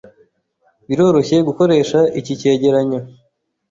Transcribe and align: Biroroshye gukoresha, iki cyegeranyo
Biroroshye 0.87 1.37
gukoresha, 1.47 1.99
iki 2.19 2.33
cyegeranyo 2.39 2.99